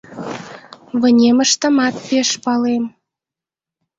[0.99, 2.83] Вынемыштымат пеш палем.